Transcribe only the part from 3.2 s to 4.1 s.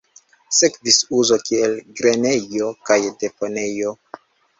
deponejo.